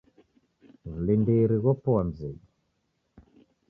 [0.89, 2.43] Wulindiri ghopoa mzedu